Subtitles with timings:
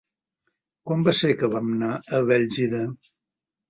[0.89, 2.85] Quan va ser que vam anar a Bèlgida?